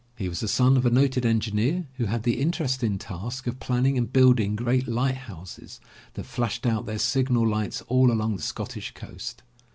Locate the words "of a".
0.77-0.89